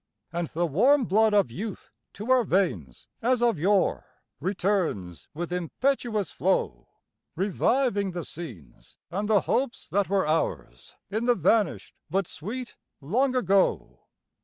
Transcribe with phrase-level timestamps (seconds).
[0.33, 4.07] And the warm blood of youth to our veins, as of yore,
[4.39, 6.87] Returns with impetuous flow,
[7.35, 13.35] Reviving the scenes and the hopes that were ours In the vanished, but sweet Long
[13.35, 13.99] Ago.